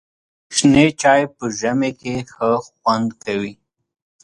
شنې 0.55 0.85
چای 1.01 1.21
په 1.35 1.43
ژمي 1.59 1.91
کې 1.99 2.15
ښه 2.33 2.49
خوند 2.65 3.09
کوي. 3.23 3.53